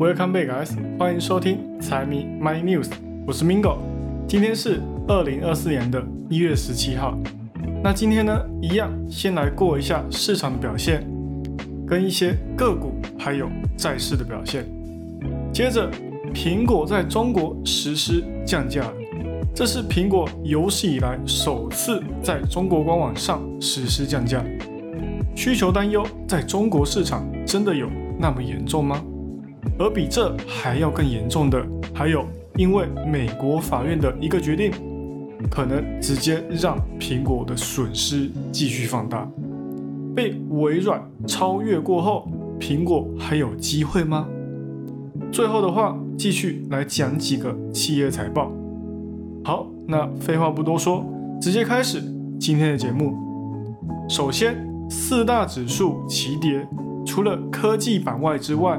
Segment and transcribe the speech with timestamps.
[0.00, 0.70] Welcome back, guys！
[0.98, 2.88] 欢迎收听财迷 My News，
[3.26, 3.76] 我是 Mingo。
[4.26, 7.18] 今天是二零二四年的一月十七号。
[7.84, 11.06] 那今天呢，一样先来过一下市场的表现，
[11.86, 13.46] 跟一些个股还有
[13.76, 14.64] 债市的表现。
[15.52, 15.90] 接着，
[16.32, 18.90] 苹果在中国实施降价，
[19.54, 24.42] 这是苹果有史以来首次在中国官网上实施降价。
[25.36, 27.86] 需求担忧在中国市场真的有
[28.18, 29.04] 那么严重吗？
[29.78, 31.64] 而比这还要更严重的，
[31.94, 32.24] 还有
[32.56, 34.72] 因为美国法院的一个决定，
[35.50, 39.28] 可能直接让苹果的损失继续放大。
[40.14, 42.28] 被微软超越过后，
[42.58, 44.26] 苹果还有机会吗？
[45.32, 48.52] 最后的话，继续来讲几个企业财报。
[49.44, 51.04] 好，那废话不多说，
[51.40, 52.02] 直接开始
[52.38, 53.14] 今天的节目。
[54.08, 54.68] 首先。
[54.92, 56.66] 四大指数齐跌，
[57.06, 58.76] 除了科技板外之外，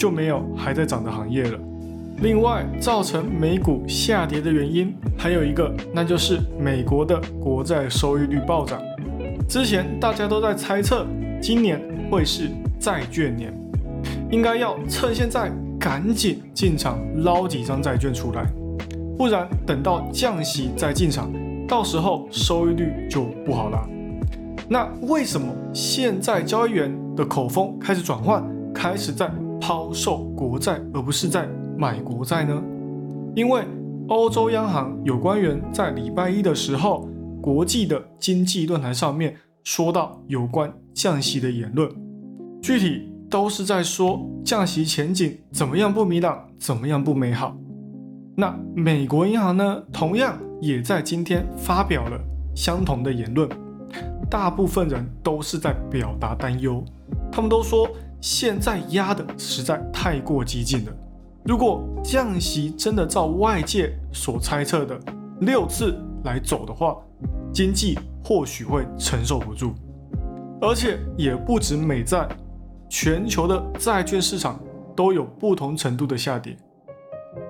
[0.00, 1.58] 就没有还在涨的行业了。
[2.22, 8.80] 另外，造成美股下跌的原因还有一个，那就是美国的国债收益率暴涨。
[9.46, 11.06] 之前大家都在猜测，
[11.38, 11.78] 今年
[12.10, 12.48] 会是
[12.78, 13.52] 债券年，
[14.30, 18.46] 应该要趁现在赶紧进场捞几张债券出来，
[19.18, 21.30] 不然等到降息再进场，
[21.68, 23.86] 到时候收益率就不好了。
[24.66, 28.42] 那为什么现在交易员的口风开始转换，
[28.72, 29.30] 开始在
[29.70, 32.60] 抛售国债，而不是在买国债呢？
[33.36, 33.62] 因为
[34.08, 37.08] 欧洲央行有官员在礼拜一的时候，
[37.40, 41.88] 国际的经济论坛上面说到有关降息的言论，
[42.60, 47.56] 具体都是在说降息前景怎么样不明朗，怎么样不美好。
[48.34, 52.20] 那美国银行呢，同样也在今天发表了
[52.56, 53.48] 相同的言论。
[54.28, 56.84] 大部分人都是在表达担忧，
[57.30, 57.88] 他们都说
[58.20, 60.92] 现在压的实在太过激进了。
[61.44, 65.00] 如果降息真的照外界所猜测的
[65.40, 66.96] 六次来走的话，
[67.52, 69.72] 经济或许会承受不住。
[70.60, 72.28] 而且也不止美债，
[72.90, 74.60] 全球的债券市场
[74.94, 76.54] 都有不同程度的下跌。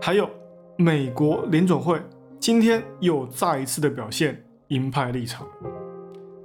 [0.00, 0.30] 还有
[0.76, 2.00] 美国联准会
[2.38, 5.44] 今天又再一次的表现鹰派立场。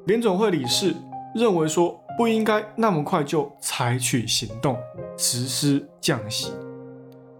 [0.07, 0.95] 联总会理事
[1.35, 4.77] 认为说不应该那么快就采取行动
[5.17, 6.53] 实施降息。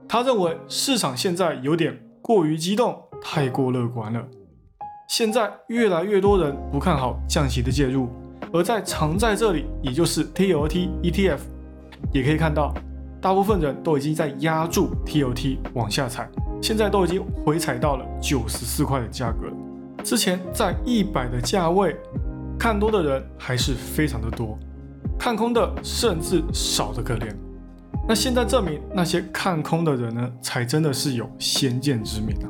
[0.08, 4.22] 他认为市场现在有点过于激动，太过乐观了。
[5.08, 8.10] 现在越来越多人不看好降息的介入，
[8.52, 11.40] 而在藏在这里，也就是 TOT ETF，
[12.12, 12.74] 也可以看到，
[13.22, 16.30] 大部分人都已经在压住 TOT 往下踩，
[16.62, 19.48] 现在都已经回踩到了九十四块的价格。
[20.04, 21.96] 之前在一百的价位。
[22.58, 24.58] 看多的人还是非常的多，
[25.20, 27.34] 看空的甚至少得可怜。
[28.08, 32.50] 那现在证明那些看空的人呢，才真的是有先见之明啊。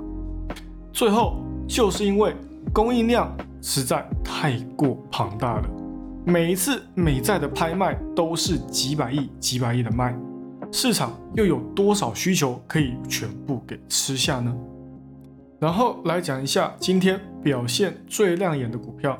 [0.91, 2.33] 最后就是因为
[2.73, 5.69] 供应量实在太过庞大了，
[6.25, 10.17] 每一次美债的拍卖都是几百亿、几百亿的卖，
[10.71, 14.55] 市场又有多少需求可以全部给吃下呢？
[15.59, 19.17] 然后来讲一下今天表现最亮眼的股票。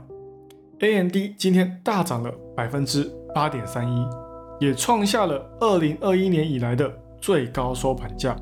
[0.82, 4.06] A M D 今天大涨了百分之八点三一，
[4.60, 8.36] 也创下了二零二一年以来的最高收盘价，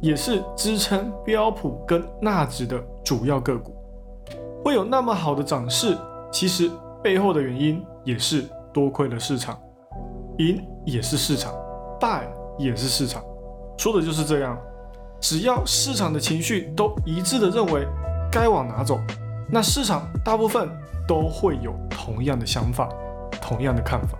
[0.00, 3.76] 也是支撑标普跟纳指的主要个股。
[4.64, 5.94] 会有那么好的涨势，
[6.32, 6.70] 其实
[7.02, 9.60] 背后的原因也是多亏了市场，
[10.38, 11.54] 赢也是市场，
[12.00, 12.26] 败
[12.58, 13.22] 也是市场，
[13.76, 14.58] 说的就是这样。
[15.20, 17.86] 只要市场的情绪都一致的认为
[18.32, 18.98] 该往哪走，
[19.50, 20.68] 那市场大部分。
[21.06, 22.88] 都会有同样的想法，
[23.38, 24.16] 同样的看法，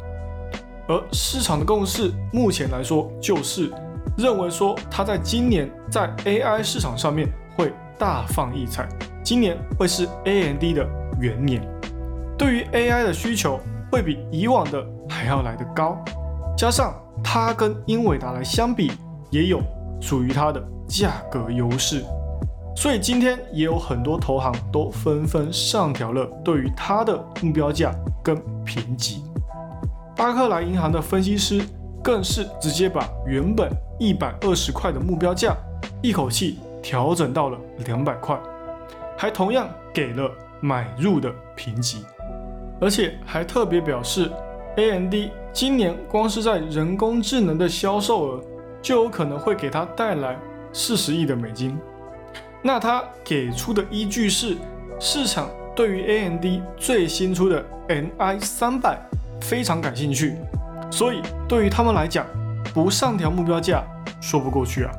[0.87, 3.73] 而市场的共识目前来说就是
[4.19, 7.27] 认为说，它在今年在 AI 市场上面
[7.57, 8.87] 会大放异彩，
[9.23, 10.87] 今年会是 AMD 的
[11.19, 11.67] 元年，
[12.37, 13.59] 对于 AI 的需求
[13.91, 15.97] 会比以往的还要来得高，
[16.55, 16.95] 加上
[17.25, 18.93] 它跟英伟达来相比，
[19.31, 19.63] 也有
[20.03, 22.05] 属于它的价格优势。
[22.77, 29.23] 所以今天也有很多投行都纷纷上调了对于它的目标价跟评级。
[30.17, 31.63] 巴克莱银行的分析师
[32.03, 35.57] 更是直接把原本一百二十块的目标价
[36.03, 38.39] 一口气调整到了两百块，
[39.17, 40.31] 还同样给了
[40.61, 42.05] 买入的评级，
[42.81, 44.31] 而且还特别表示
[44.77, 45.15] ，AMD
[45.53, 48.41] 今年光是在人工智能的销售额
[48.83, 50.39] 就有可能会给它带来
[50.73, 51.79] 四十亿的美金。
[52.67, 54.57] 那他给出的依据是，
[54.99, 58.99] 市场对于 AMD 最新出的 NI 三百
[59.39, 60.37] 非常感兴趣，
[60.91, 62.25] 所以对于他们来讲，
[62.73, 63.85] 不上调目标价
[64.19, 64.91] 说不过去啊。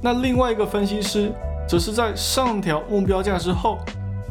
[0.00, 1.30] 那另外一个分析师
[1.68, 3.78] 则是在上调目标价之后，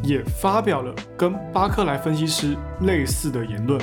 [0.01, 3.79] 也发表了跟巴克莱分析师类似的言论，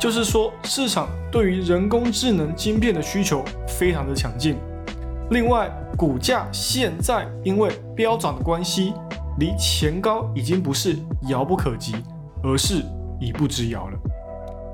[0.00, 4.56] 就是说市场对于人工智能晶片的需求非常的强劲。
[5.32, 8.92] 另外，股价现在因为飙涨的关系，
[9.38, 10.98] 离前高已经不是
[11.28, 11.94] 遥不可及，
[12.42, 12.82] 而是
[13.18, 13.98] 一步之遥了。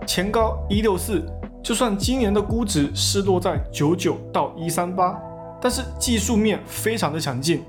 [0.04, 1.24] 前高一六四，
[1.62, 5.16] 就算今年的估值是落在九九到一三八，
[5.60, 7.62] 但是技术面非常的强劲，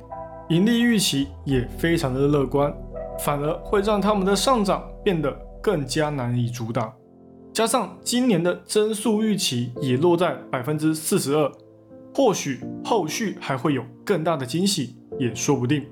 [0.50, 2.74] 盈利预期也非常的乐观，
[3.20, 5.32] 反而会让他们的上涨变得
[5.62, 6.92] 更加难以阻挡。
[7.54, 11.52] 加上今年的增速预期也落在百分之四十二。
[12.14, 15.86] 或许后续还会有更大的惊喜，也说不定。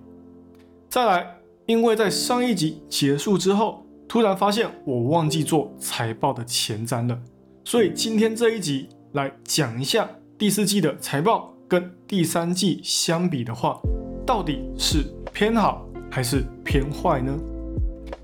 [0.90, 1.26] 再来，
[1.66, 7.20] 因为在上一集结束之后，突然发现我忘记做财报的前瞻了，
[7.64, 13.80] 所以今天这一集来讲一下第四季的财报跟第三季相比的话，
[14.26, 15.04] 到底是
[15.34, 17.38] 偏好还是偏坏呢？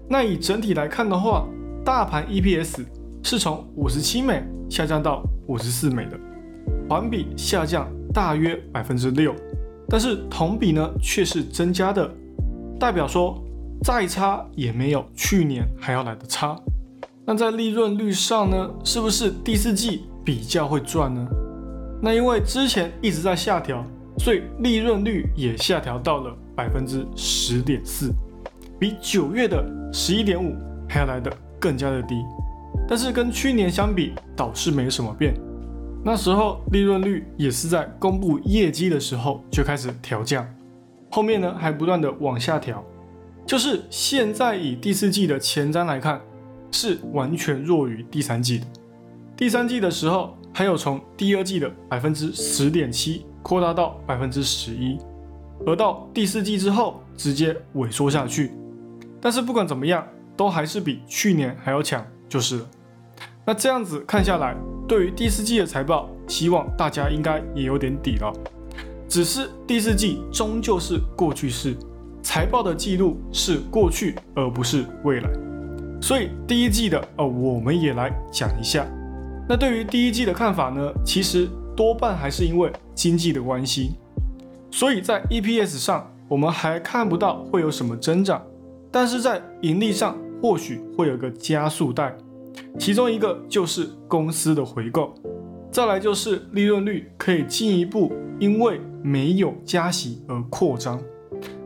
[0.09, 1.47] 那以整体来看的话，
[1.83, 2.85] 大盘 EPS
[3.23, 6.19] 是从五十七美下降到五十四美的。
[6.89, 9.33] 环比下降大约百分之六，
[9.87, 12.09] 但是同比呢却是增加的，
[12.79, 13.43] 代表说
[13.83, 16.55] 再差也没有去年还要来的差。
[17.25, 21.25] 那在利润率上呢，是不是第四季比较会赚呢？
[22.01, 23.83] 那因为之前一直在下调，
[24.17, 28.11] 所以利润率也下调到了百分之十点四，
[28.77, 30.53] 比九月的十一点五
[30.89, 32.15] 还要来的更加的低。
[32.89, 35.33] 但是跟去年相比倒是没什么变。
[36.05, 40.45] 那时候利润率也是在公布业绩的时候就开始调降，
[41.09, 42.83] 后面呢还不断的往下调，
[43.45, 46.21] 就是现在以第四季的前瞻来看，
[46.71, 48.65] 是完全弱于第三季的。
[49.37, 54.97] 第三季的时候还有从第二季的百分之十点七扩大到百分之十一，
[55.65, 58.51] 而到第四季之后直接萎缩下去。
[59.21, 62.65] 但是不管怎么样，都还是比去年还要强，就是了。
[63.45, 64.55] 那这样子看下来。
[64.87, 68.31] 对于第四季的财报，希望大家应该也有点底了。
[69.07, 71.75] 只是第四季终究是过去式，
[72.21, 75.29] 财报的记录是过去而不是未来。
[76.01, 78.85] 所以第一季的哦，我们也来讲一下。
[79.47, 80.91] 那对于第一季的看法呢？
[81.05, 83.95] 其实多半还是因为经济的关系。
[84.69, 88.41] 所以在 EPS 上，我们还看不到会有什么增长，
[88.91, 92.15] 但是在盈利上或许会有个加速带。
[92.79, 95.13] 其中一个就是公司的回购，
[95.71, 100.99] 再来就是利润率可以进一步因为没有加息而扩张，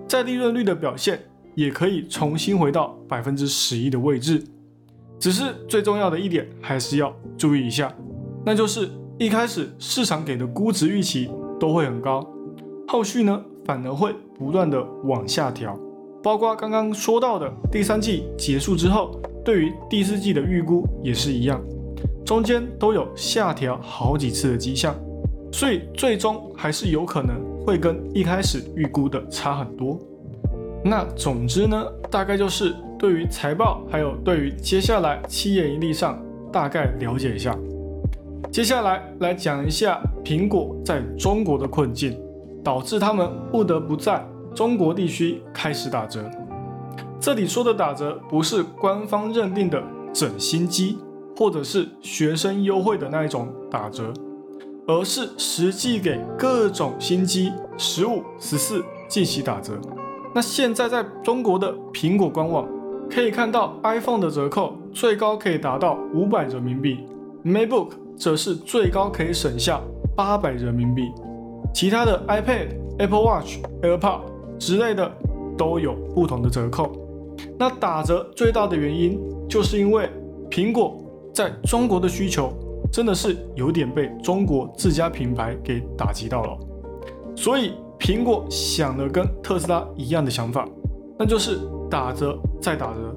[0.05, 1.19] 在利润率的表现
[1.55, 4.43] 也可以重新回到百分之十一的位置。
[5.17, 7.91] 只是最重要的一点还是要注意一下，
[8.45, 12.23] 那就是一开始市场给的估值预期都会很高，
[12.87, 15.75] 后续呢反而会不断的往下调，
[16.21, 19.19] 包括刚刚说到的第三季结束之后。
[19.47, 21.63] 对于第四季的预估也是一样，
[22.25, 24.93] 中间都有下调好几次的迹象，
[25.53, 29.97] 所以最终还是有可能会跟一开始预估的差很多。
[30.83, 37.57] 那总之呢，大概就是对于财报，还有对于接下来企业盈利上大概了解一下。
[38.51, 42.19] 接下来来讲一下苹果在中国的困境，
[42.61, 44.21] 导致他们不得不在
[44.53, 46.29] 中国地区开始打折。
[47.19, 49.81] 这里说的打折不是官方认定的
[50.13, 50.97] 整新机，
[51.35, 54.13] 或者是学生优惠的那一种打折，
[54.87, 59.73] 而是实际给各种新机十五、十四进行打折。
[60.33, 62.67] 那现在在中国的苹果官网
[63.09, 66.99] 可以看到，iPhone 的折扣最高可以达到五百人民币
[67.43, 69.81] ，MacBook 则是最高可以省下
[70.15, 71.09] 八百人民币，
[71.73, 72.67] 其他的 iPad、
[72.99, 74.19] Apple Watch、AirPod
[74.59, 75.11] 之类的
[75.57, 77.06] 都有不同的折扣。
[77.57, 80.09] 那打折最大的原因，就是因为
[80.49, 80.97] 苹果
[81.33, 82.53] 在中国的需求
[82.91, 86.57] 真的是有点被中国自家品牌给打击到了，
[87.35, 90.67] 所以苹果想了跟特斯拉一样的想法，
[91.17, 93.15] 那就是打折再打折。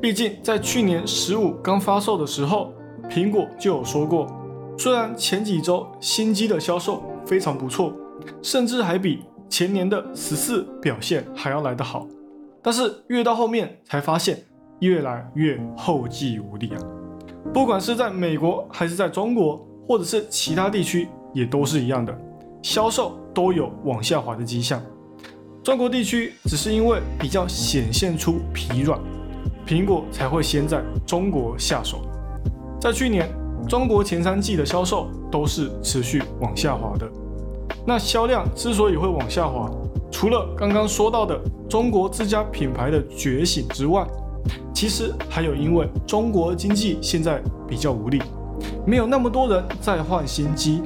[0.00, 2.72] 毕竟在去年十五刚发售的时候，
[3.08, 4.26] 苹果就有说过，
[4.78, 7.92] 虽然前几周新机的销售非常不错，
[8.42, 12.06] 甚至还比前年的十四表现还要来得好。
[12.62, 14.38] 但是越到后面才发现，
[14.80, 16.78] 越来越后继无力啊！
[17.52, 22.16] 不管是在美国还是在中国，或者是其他地区，也都是一样的，
[22.62, 24.80] 销售都有往下滑的迹象。
[25.62, 28.98] 中国地区只是因为比较显现出疲软，
[29.66, 32.02] 苹果才会先在中国下手。
[32.80, 33.28] 在去年，
[33.68, 37.06] 中国前三季的销售都是持续往下滑的，
[37.86, 39.70] 那销量之所以会往下滑，
[40.10, 44.06] 除了刚刚说到的中国自家品牌的觉醒之外，
[44.74, 48.20] 其实还有因为中国经济现在比较无力，
[48.86, 50.82] 没有那么多人在换新机，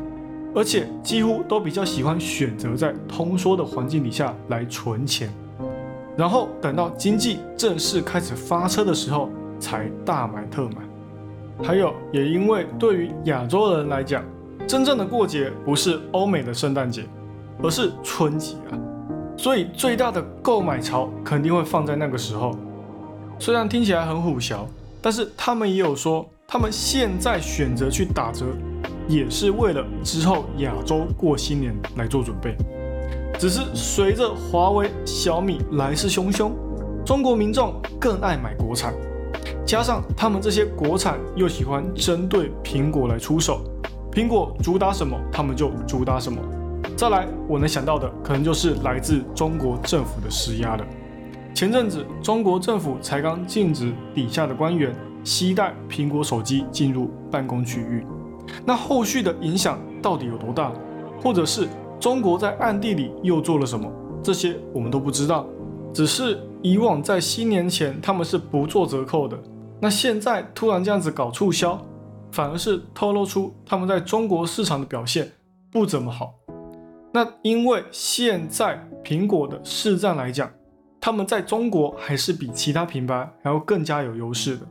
[0.54, 5.32] 而且几乎都比较喜欢选择在通缩的环境底下来存钱，
[6.16, 10.76] 然后等到经济正式开始发车的时候才大买特买。
[11.62, 14.24] 还有，也因为对于亚洲人来讲，
[14.66, 17.04] 真正的过节不是欧美的圣诞节，
[17.62, 18.74] 而是春节啊，
[19.36, 22.56] 所以最大的购买潮肯定会放在那个时候。
[23.38, 24.58] 虽然听起来很虎啸，
[25.02, 28.46] 但是他们也有说，他们现在选择去打折，
[29.08, 32.56] 也是为了之后亚洲过新年来做准备。
[33.38, 36.52] 只是随着华为、小米来势汹汹，
[37.04, 38.94] 中国民众更爱买国产。
[39.66, 43.60] 加上他们这些国产又喜欢针对苹果来出手，
[44.12, 46.40] 苹果主打什么，他们就主打什么。
[46.96, 50.86] 再来，我能想到的可能就是来自中国政府的施压了。
[51.52, 58.06] 前阵子中国政府才刚禁止底下的官员携带苹果手机进入办公区域，
[58.64, 60.72] 那后续的影响到底有多大？
[61.20, 63.90] 或者是中国在暗地里又做了什么？
[64.22, 65.46] 这些我们都不知道。
[65.92, 69.36] 只是以往在新年前他们是不做折扣的。
[69.80, 71.80] 那现在突然这样子搞促销，
[72.30, 75.30] 反而是透露出他们在中国市场的表现
[75.70, 76.34] 不怎么好。
[77.16, 80.50] 那因为现在苹果的市占来讲，
[81.00, 84.66] 他们在中国还是比其他品牌还要更加有优势的，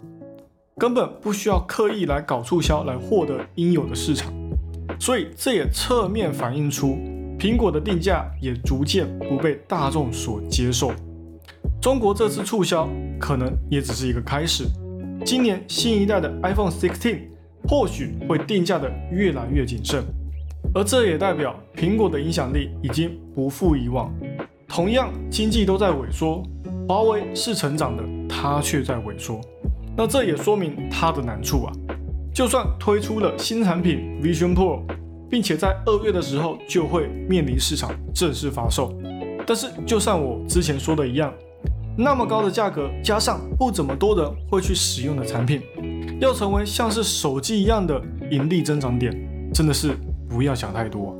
[0.77, 4.33] 根本不需要刻意来搞促销来获得应有的市场。
[4.99, 6.97] 所以这也侧面反映出
[7.39, 10.91] 苹果的定价也逐渐不被大众所接受。
[11.81, 14.65] 中国这次促销可能也只是一个开始。
[15.25, 17.19] 今年新一代的 iPhone 16
[17.69, 20.03] 或许会定价的越来越谨慎，
[20.73, 24.13] 而这也代表苹果的影响力已经不复以往。
[24.67, 26.43] 同样，经济都在萎缩，
[26.87, 29.39] 华为是成长的，它却在萎缩。
[29.95, 31.73] 那这也说明它的难处啊！
[32.33, 34.81] 就算推出了新产品 Vision Pro，
[35.29, 38.91] 并且在二月的时候就会面临市场正式发售，
[39.45, 41.31] 但是就像我之前说的一样。
[41.95, 45.61] 那么高的价格，加上不怎么多人会去使用的产品，
[46.19, 48.01] 要成为像是手机一样的
[48.31, 49.13] 盈利增长点，
[49.53, 49.95] 真的是
[50.33, 51.15] 不要想太多。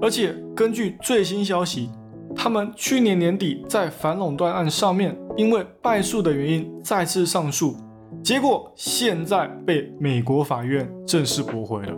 [0.00, 1.88] 而且根据最新消息，
[2.34, 7.76] 他们去年年底在反垄断案上面因为败诉的原因再次上诉，
[8.20, 11.96] 结果现在被美国法院正式驳回了。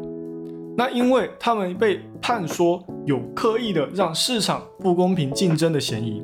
[0.77, 6.23] 那因为他们被判说有刻意的让市场不公平竞争的嫌疑。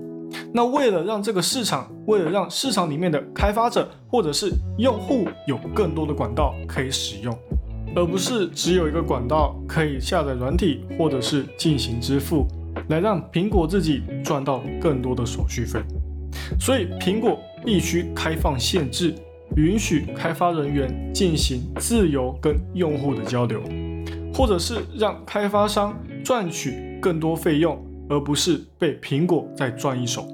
[0.53, 7.37] 那为了让这个市场，为了让市场里面的开发者或者是用户有更多的管道可以使用，
[7.94, 12.47] 而不是只有一个管道可以下载软体或者是进行支付，
[12.88, 15.80] 来让苹果自己赚到更多的手续费。
[16.59, 19.14] 所以苹果必须开放限制，
[19.56, 23.61] 允许开发人员进行自由跟用户的交流，
[24.32, 27.76] 或者是让开发商赚取更多费用，
[28.09, 30.26] 而不是被苹果再赚一手。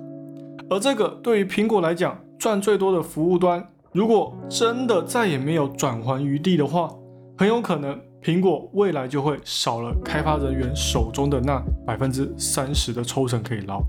[0.68, 6.92] 而这个对于苹果来讲，赚最多的服务端，如果真的再也没有转还余地的话，
[7.38, 13.82] 很有可能苹果未来就会少了开发人员手中的那百分之三十的抽成可以捞。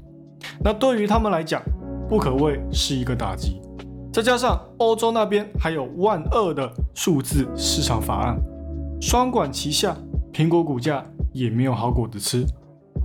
[0.64, 1.62] 那对于他们来讲，
[2.10, 3.62] 不可谓是一个打击。
[4.12, 8.38] 再加上欧洲那边还有万恶的数字市场法案，
[9.00, 9.96] 双管齐下，
[10.34, 12.46] 苹果股价也没有好果子吃。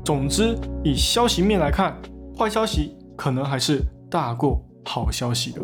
[0.04, 1.96] 总之，以消息面来看，
[2.38, 2.96] 坏消息。
[3.14, 3.80] 可能还是
[4.10, 5.60] 大过好消息的。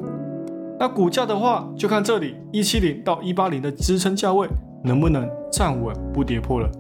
[0.79, 4.47] 那股价的话，就看这里一七零到一八零的支撑价位
[4.85, 6.71] 能不能站稳不跌破了。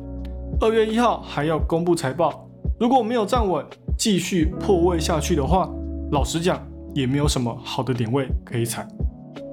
[0.60, 3.64] 二月一号还要公布财报，如果没有站稳，
[3.96, 5.68] 继续破位下去的话，
[6.12, 6.60] 老实讲
[6.94, 8.86] 也没有什么好的点位可以踩。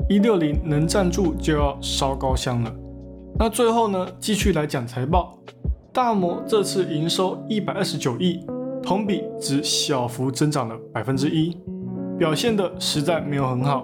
[0.10, 2.74] 一六零能站住就要烧高香了。
[3.38, 5.38] 那最后呢，继续来讲财报。
[5.94, 8.46] 大摩这次营收一百二十九亿。
[8.84, 11.58] 同比只小幅增长了百分之一，
[12.20, 13.84] 表现的实在没有很好，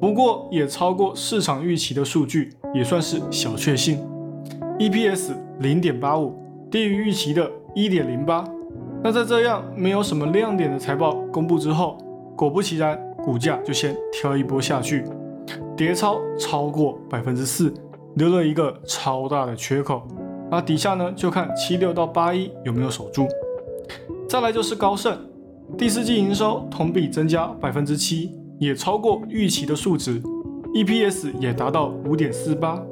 [0.00, 3.98] 不过也超过市场预期的数据，也算是小确幸。
[4.78, 6.38] EPS 零点八五，
[6.70, 8.44] 低于预期的一点零八。
[9.02, 11.98] 那在这样没有什么亮点的财报公布之后，
[12.36, 15.04] 果不其然，股价就先跳一波下去，
[15.76, 17.74] 跌超超过百分之四，
[18.14, 20.06] 留了一个超大的缺口。
[20.48, 23.26] 那底下呢，就看七六到八一有没有守住。
[24.28, 25.18] 再来就是高盛，
[25.76, 30.20] 第四季营收同比增加百分之七，也超过预期的数值
[30.74, 32.82] ，EPS 也达到五点四八，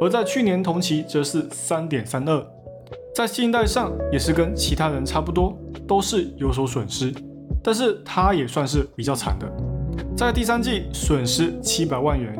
[0.00, 2.46] 而在去年同期则是三点三二。
[3.14, 7.12] 在信贷上也是跟其他人差不多，都是有所损失，
[7.62, 9.46] 但是他也算是比较惨的，
[10.16, 12.34] 在第三季损失七百万元，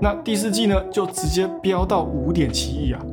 [0.00, 3.04] 那第四季呢就直接飙到五点七亿啊，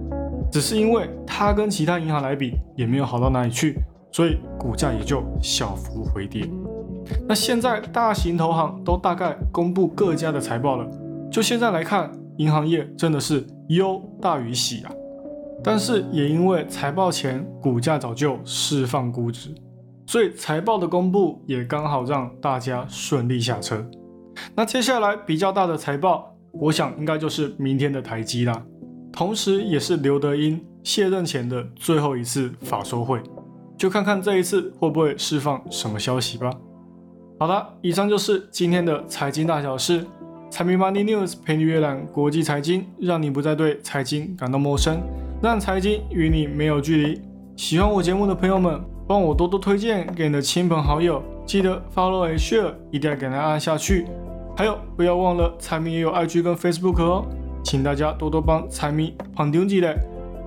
[0.51, 3.79] 只是因为它跟其他银行来比也没有好到哪里去，
[4.11, 6.47] 所以股价也就小幅回跌。
[7.27, 10.89] 那现在大型投行都大概公布各家的财报了，
[11.31, 14.91] 就现在来看，银行业真的是忧大于喜啊。
[15.63, 19.49] 但是也因为财报前股价早就释放估值，
[20.05, 23.83] 所以财报的公布也刚好让大家顺利下车。
[24.53, 28.63] 那接下来比较大的财报，我想应该就是明天的台积啦，
[29.11, 33.19] 同时也是刘德英卸任前的最后一次法说会，
[33.75, 36.51] 就看看这一次会不会释放什么消息吧。
[37.37, 40.05] 好了，以上就是今天的财经大小事，
[40.49, 45.01] 财迷 Money News 陪你阅览国际财经，让你不再对财经感到陌生。
[45.43, 47.21] 让财经与你没有距离。
[47.57, 51.21] 喜欢我节目的朋友们，帮我多多推荐给你的亲朋好友。
[51.45, 54.05] 记得 follow and share，一定要给它按下去。
[54.55, 57.25] 还有，不要忘了财迷也有 IG 跟 Facebook 哦，
[57.63, 59.95] 请大家多多帮财迷捧丢几嘞。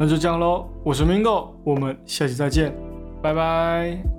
[0.00, 2.72] 那就这样喽，我是 Mingo，我们下期再见，
[3.22, 4.17] 拜拜。